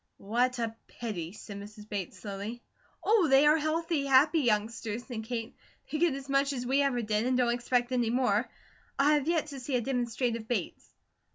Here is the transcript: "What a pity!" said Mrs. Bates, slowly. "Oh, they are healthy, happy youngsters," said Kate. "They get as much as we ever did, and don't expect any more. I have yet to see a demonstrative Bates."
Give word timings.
"What 0.17 0.57
a 0.57 0.75
pity!" 0.87 1.31
said 1.31 1.57
Mrs. 1.59 1.87
Bates, 1.87 2.17
slowly. 2.17 2.63
"Oh, 3.03 3.27
they 3.29 3.45
are 3.45 3.57
healthy, 3.57 4.07
happy 4.07 4.39
youngsters," 4.39 5.05
said 5.05 5.25
Kate. 5.25 5.55
"They 5.91 5.99
get 5.99 6.15
as 6.15 6.27
much 6.27 6.53
as 6.53 6.65
we 6.65 6.81
ever 6.81 7.03
did, 7.03 7.27
and 7.27 7.37
don't 7.37 7.53
expect 7.53 7.91
any 7.91 8.09
more. 8.09 8.49
I 8.97 9.13
have 9.13 9.27
yet 9.27 9.45
to 9.53 9.59
see 9.59 9.75
a 9.75 9.81
demonstrative 9.81 10.47
Bates." 10.47 10.89